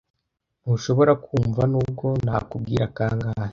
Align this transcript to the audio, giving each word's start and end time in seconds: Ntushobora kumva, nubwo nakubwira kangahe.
Ntushobora 0.61 1.11
kumva, 1.25 1.61
nubwo 1.71 2.07
nakubwira 2.25 2.83
kangahe. 2.95 3.49